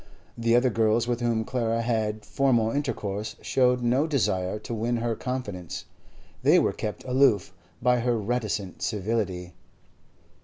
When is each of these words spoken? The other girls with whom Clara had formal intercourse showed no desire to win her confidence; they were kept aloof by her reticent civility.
The 0.35 0.55
other 0.55 0.71
girls 0.71 1.07
with 1.07 1.19
whom 1.19 1.45
Clara 1.45 1.83
had 1.83 2.25
formal 2.25 2.71
intercourse 2.71 3.35
showed 3.39 3.83
no 3.83 4.07
desire 4.07 4.57
to 4.57 4.73
win 4.73 4.97
her 4.97 5.15
confidence; 5.15 5.85
they 6.41 6.57
were 6.57 6.73
kept 6.73 7.03
aloof 7.05 7.53
by 7.83 7.99
her 7.99 8.17
reticent 8.17 8.81
civility. 8.81 9.53